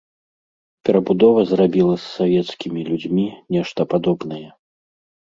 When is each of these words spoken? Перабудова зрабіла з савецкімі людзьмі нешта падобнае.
Перабудова 0.87 1.41
зрабіла 1.49 1.93
з 2.03 2.07
савецкімі 2.13 2.81
людзьмі 2.87 3.25
нешта 3.57 3.81
падобнае. 3.93 4.41